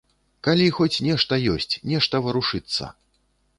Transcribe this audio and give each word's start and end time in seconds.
Калі 0.45 0.69
хоць 0.77 1.01
нешта 1.09 1.39
ёсць, 1.53 1.77
нешта 1.93 2.25
варушыцца. 2.31 2.93